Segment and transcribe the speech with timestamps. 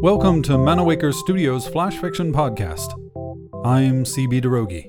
[0.00, 2.94] Welcome to Manawaker Studios Flash Fiction Podcast.
[3.62, 4.86] I'm CB Droege.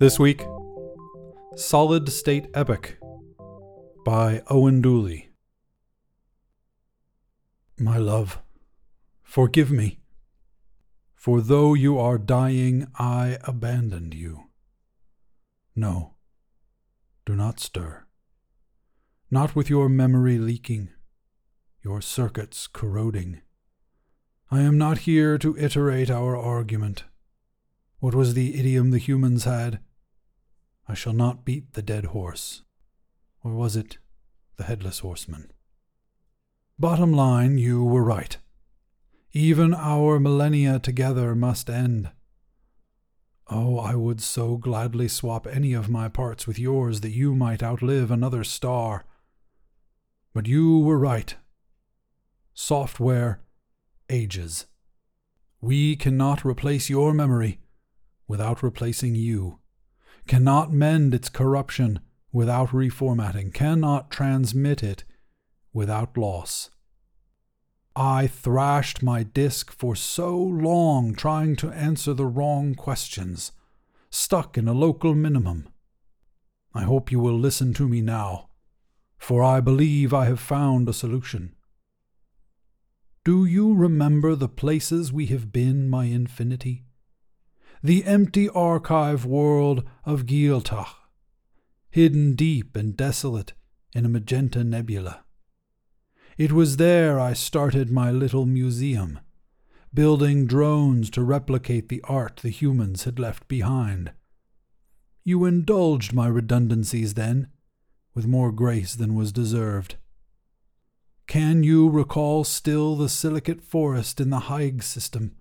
[0.00, 0.44] This week,
[1.54, 2.96] Solid State Epoch
[4.04, 5.30] by Eóin Dooley.
[7.78, 8.42] My love,
[9.22, 10.00] forgive me,
[11.14, 14.46] for though you are dying, I abandoned you.
[15.76, 16.14] No,
[17.26, 18.04] do not stir.
[19.30, 20.90] Not with your memory leaking,
[21.82, 23.40] your circuits corroding.
[24.50, 27.04] I am not here to iterate our argument.
[27.98, 29.80] What was the idiom the humans had?
[30.86, 32.62] I shall not beat the dead horse.
[33.42, 33.98] Or was it
[34.56, 35.50] the headless horseman?
[36.78, 38.36] Bottom line, you were right.
[39.32, 42.10] Even our millennia together must end.
[43.50, 47.62] Oh, I would so gladly swap any of my parts with yours that you might
[47.62, 49.04] outlive another star.
[50.32, 51.36] But you were right.
[52.54, 53.40] Software
[54.08, 54.66] ages.
[55.60, 57.60] We cannot replace your memory
[58.26, 59.58] without replacing you,
[60.26, 62.00] cannot mend its corruption
[62.32, 65.04] without reformatting, cannot transmit it
[65.72, 66.70] without loss.
[67.96, 73.52] I thrashed my disk for so long trying to answer the wrong questions,
[74.10, 75.68] stuck in a local minimum.
[76.74, 78.48] I hope you will listen to me now,
[79.16, 81.54] for I believe I have found a solution.
[83.24, 86.84] Do you remember the places we have been, my infinity?
[87.82, 90.94] The empty archive world of Gieltach,
[91.90, 93.52] hidden deep and desolate
[93.94, 95.23] in a magenta nebula.
[96.36, 99.20] It was there I started my little museum,
[99.92, 104.10] building drones to replicate the art the humans had left behind.
[105.22, 107.48] You indulged my redundancies then,
[108.14, 109.94] with more grace than was deserved.
[111.28, 115.36] Can you recall still the silicate forest in the Haig system,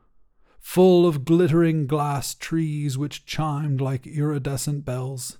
[0.59, 5.39] full of glittering glass trees which chimed like iridescent bells?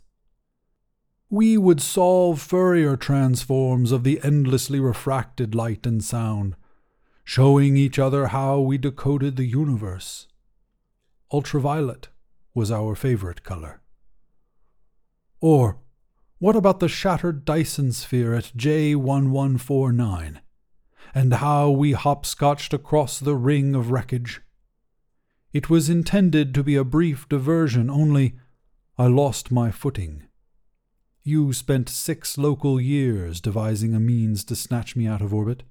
[1.34, 6.56] We would solve Fourier transforms of the endlessly refracted light and sound,
[7.24, 10.28] showing each other how we decoded the universe.
[11.32, 12.10] Ultraviolet
[12.54, 13.82] was our favorite color.
[15.42, 15.80] Or
[16.38, 20.38] what about the shattered Dyson sphere at J1149?
[21.16, 24.44] And how we hopscotched across the ring of wreckage?
[25.52, 28.36] It was intended to be a brief diversion, only
[29.00, 30.28] I lost my footing.
[31.26, 35.64] You spent six local years devising a means to snatch me out of orbit.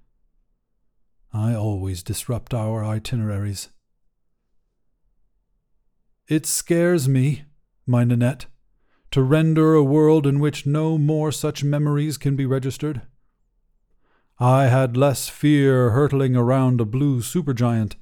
[1.30, 3.68] I always disrupt our itineraries.
[6.26, 7.44] It scares me,
[7.86, 8.46] my Nanette,
[9.10, 13.02] to render a world in which no more such memories can be registered?
[14.40, 17.96] I had less fear hurtling around a blue supergiant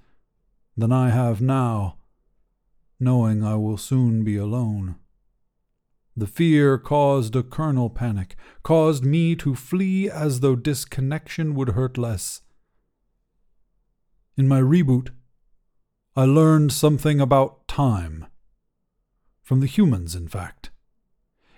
[0.76, 1.96] than I have now,
[3.00, 4.99] knowing I will soon be alone.
[6.20, 11.96] The fear caused a kernel panic, caused me to flee as though disconnection would hurt
[11.96, 12.42] less.
[14.36, 15.12] In my reboot,
[16.14, 18.26] I learned something about time.
[19.42, 20.70] From the humans, in fact.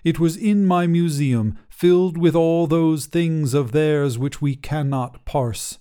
[0.05, 5.25] It was in my museum, filled with all those things of theirs which we cannot
[5.25, 5.81] parse.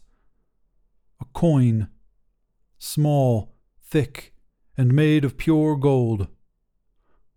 [1.19, 1.87] A coin,
[2.79, 3.53] small,
[3.83, 4.33] thick,
[4.75, 6.29] and made of pure gold.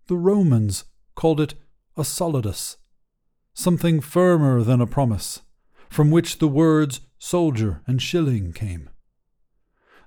[0.06, 1.54] The Romans called it
[1.97, 2.76] a solidus,
[3.52, 5.42] something firmer than a promise,
[5.88, 8.91] from which the words soldier and shilling came.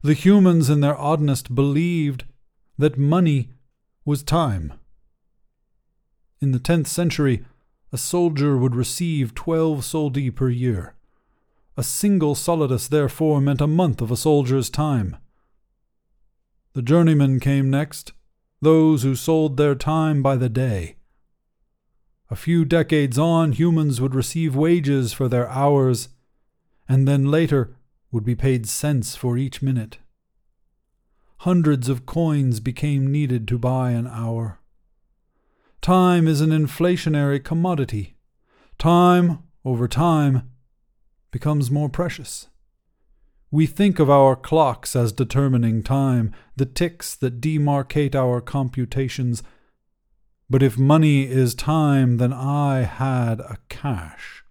[0.03, 2.25] The humans in their oddness believed
[2.78, 3.50] that money
[4.06, 4.73] was time.
[6.40, 7.46] In the tenth century,
[7.91, 10.94] a soldier would receive twelve soldi per year.
[11.78, 15.16] A single solidus, therefore, meant a month of a soldier's time.
[16.73, 18.12] The journeymen came next,
[18.62, 20.97] those who sold their time by the day.
[22.29, 26.09] A few decades on, humans would receive wages for their hours,
[26.88, 27.76] and then later
[28.12, 29.97] would be paid cents for each minute.
[31.41, 34.59] Hundreds of coins became needed to buy an hour.
[35.82, 38.18] Time is an inflationary commodity.
[38.78, 40.50] Time, over time,
[41.32, 42.47] becomes more precious.
[43.52, 49.44] We think of our clocks as determining time, the ticks that demarcate our computations.
[50.49, 54.44] But if money is time, then I had a cash.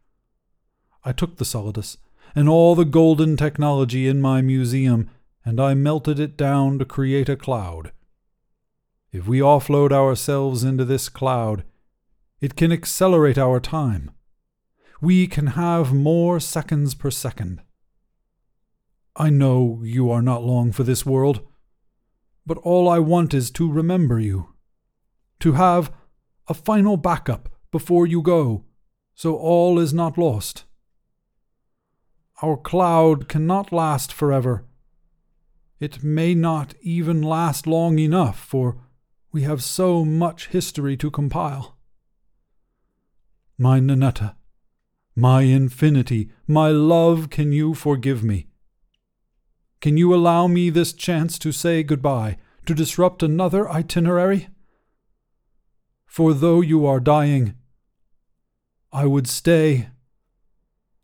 [1.04, 1.96] I took the solidus
[2.34, 5.08] and all the golden technology in my museum,
[5.44, 7.93] and I melted it down to create a cloud.
[9.10, 11.64] If we offload ourselves into this cloud,
[12.40, 14.10] it can accelerate our time.
[15.00, 17.62] We can have more seconds per second.
[19.16, 21.40] I know you are not long for this world,
[22.44, 24.48] but all I want is to remember you,
[25.40, 25.92] to have
[26.48, 28.64] a final backup before you go,
[29.14, 30.64] so all is not lost.
[32.42, 34.64] Our cloud cannot last forever.
[35.80, 38.76] It may not even last long enough, for
[39.32, 41.76] we have so much history to compile.
[43.58, 44.36] My Ninetta,
[45.14, 48.48] my infinity, my love, can you forgive me?
[49.80, 52.36] Can you allow me this chance to say goodbye,
[52.66, 54.48] to disrupt another itinerary?
[56.06, 57.55] For though you are dying,
[58.93, 59.88] I would stay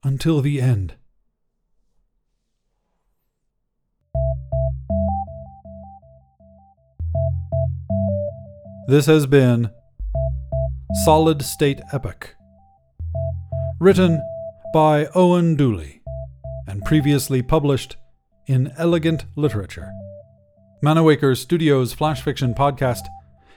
[0.02, 0.94] until the end.
[8.88, 9.70] This has been
[11.04, 12.34] Solid State Epoch,
[13.80, 14.20] written
[14.74, 16.02] by Eóin Dooley
[16.66, 17.96] and previously published
[18.46, 19.92] in Elegant Literature.
[20.84, 23.06] Manawaker Studios Flash Fiction Podcast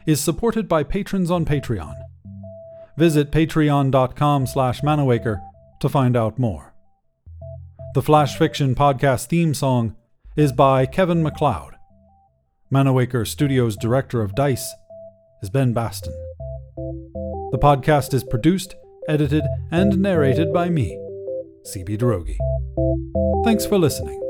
[0.08, 1.96] is supported by patrons on Patreon.
[2.98, 5.40] Visit patreon.com slash manawaker
[5.82, 6.74] to find out more.
[7.94, 9.96] The Flash Fiction Podcast theme song
[10.36, 11.76] is by Kevin MacLeod.
[12.74, 14.74] Manawaker Studios Director of DICE
[15.42, 16.14] is Ben Baston.
[17.52, 18.76] The podcast is produced,
[19.08, 20.98] edited, and narrated by me,
[21.74, 22.36] CB Droege.
[23.46, 24.25] Thanks for listening.